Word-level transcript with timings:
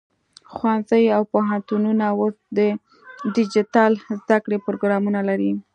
ښوونځي 0.53 1.03
او 1.15 1.21
پوهنتونونه 1.33 2.05
اوس 2.19 2.35
د 2.57 2.59
ډیجیټل 3.35 3.91
زده 4.21 4.37
کړې 4.43 4.57
پروګرامونه 4.65 5.19
لري. 5.29 5.51